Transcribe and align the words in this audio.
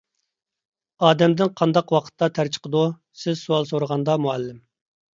_ئادەمدىن 1.07 1.53
قانداق 1.61 1.95
ۋاقىتتا 1.97 2.31
تەر 2.39 2.51
چىقىدۇ؟_ 2.57 2.83
سىز 3.27 3.47
سوئال 3.47 3.73
سورىغاندا، 3.75 4.21
مۇئەللىم. 4.29 4.63